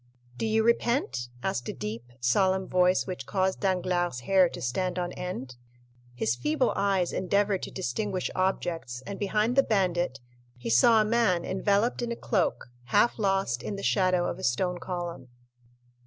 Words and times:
"Do 0.35 0.47
you 0.47 0.63
repent?" 0.63 1.27
asked 1.43 1.69
a 1.69 1.73
deep, 1.73 2.11
solemn 2.19 2.67
voice, 2.67 3.05
which 3.05 3.27
caused 3.27 3.59
Danglars' 3.59 4.21
hair 4.21 4.49
to 4.49 4.59
stand 4.59 4.97
on 4.97 5.11
end. 5.11 5.57
His 6.15 6.35
feeble 6.35 6.73
eyes 6.75 7.13
endeavored 7.13 7.61
to 7.61 7.69
distinguish 7.71 8.31
objects, 8.33 9.03
and 9.05 9.19
behind 9.19 9.55
the 9.55 9.61
bandit 9.61 10.19
he 10.57 10.71
saw 10.71 11.01
a 11.01 11.05
man 11.05 11.45
enveloped 11.45 12.01
in 12.01 12.11
a 12.11 12.15
cloak, 12.15 12.69
half 12.85 13.19
lost 13.19 13.61
in 13.61 13.75
the 13.75 13.83
shadow 13.83 14.27
of 14.27 14.39
a 14.39 14.43
stone 14.43 14.79
column. 14.79 15.27